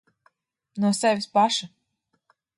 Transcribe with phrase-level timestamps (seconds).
[0.83, 1.69] No sevis paša.